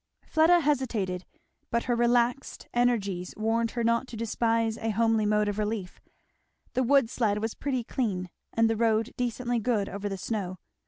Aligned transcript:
Fleda 0.25 0.61
hesitated, 0.61 1.27
but 1.69 1.83
her 1.83 1.95
relaxed 1.95 2.67
energies 2.73 3.35
warned 3.37 3.69
her 3.77 3.83
not 3.83 4.07
to 4.07 4.17
despise 4.17 4.79
a 4.79 4.89
homely 4.89 5.27
mode 5.27 5.47
of 5.47 5.59
relief. 5.59 6.01
The 6.73 6.81
wood 6.81 7.07
sled 7.07 7.37
was 7.37 7.53
pretty 7.53 7.83
clean, 7.83 8.31
and 8.51 8.67
the 8.67 8.75
road 8.75 9.13
decently 9.15 9.59
good 9.59 9.87
over 9.87 10.09
the 10.09 10.17
snow. 10.17 10.57